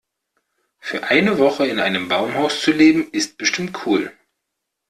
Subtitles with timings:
[0.79, 4.11] Für eine Woche in einem Baumhaus zu leben, ist bestimmt cool.